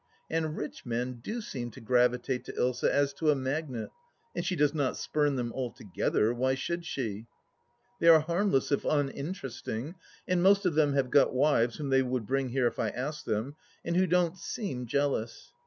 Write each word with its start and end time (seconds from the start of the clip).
And 0.31 0.57
rich 0.57 0.83
men 0.83 1.19
do 1.19 1.41
seem 1.41 1.69
to 1.69 1.79
gravitate 1.79 2.43
to 2.45 2.53
Ilsa 2.53 2.89
as 2.91 3.13
to 3.13 3.29
a 3.29 3.35
magnet, 3.35 3.91
and 4.35 4.43
she 4.43 4.55
does 4.55 4.73
not 4.73 4.97
spurn 4.97 5.35
them, 5.35 5.53
altogether; 5.53 6.33
why 6.33 6.55
should 6.55 6.85
she? 6.87 7.27
They 7.99 8.07
are 8.07 8.21
harmless 8.21 8.71
if 8.71 8.83
uninteresting, 8.83 9.93
and 10.27 10.41
most 10.41 10.65
of 10.65 10.73
them 10.73 10.93
have 10.93 11.11
got 11.11 11.35
wives 11.35 11.75
whom 11.75 11.89
they 11.89 12.01
would 12.01 12.25
bring 12.25 12.49
here 12.49 12.65
if 12.65 12.79
I 12.79 12.89
asked 12.89 13.27
them, 13.27 13.55
and 13.85 13.95
who 13.95 14.07
don't 14.07 14.35
seem 14.39 14.87
jealous. 14.87 15.53